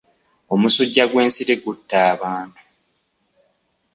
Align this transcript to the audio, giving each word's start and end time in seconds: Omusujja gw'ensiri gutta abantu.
Omusujja 0.53 1.03
gw'ensiri 1.11 1.55
gutta 1.63 1.97
abantu. 2.13 2.59